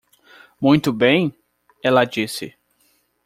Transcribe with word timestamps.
Muito 0.59 0.91
bem? 0.91 1.31
ela 1.83 2.05
disse. 2.05 2.55